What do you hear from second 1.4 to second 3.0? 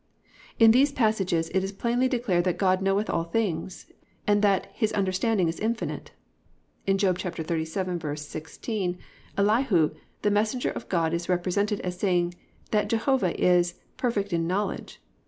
it is plainly declared that "God